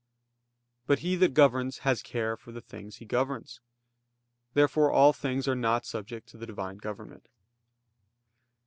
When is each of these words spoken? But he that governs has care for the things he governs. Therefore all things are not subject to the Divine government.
But 0.87 0.97
he 1.05 1.15
that 1.17 1.35
governs 1.35 1.77
has 1.85 2.01
care 2.01 2.35
for 2.35 2.51
the 2.51 2.59
things 2.59 2.95
he 2.95 3.05
governs. 3.05 3.61
Therefore 4.55 4.91
all 4.91 5.13
things 5.13 5.47
are 5.47 5.53
not 5.53 5.85
subject 5.85 6.27
to 6.29 6.37
the 6.37 6.47
Divine 6.47 6.77
government. 6.77 7.27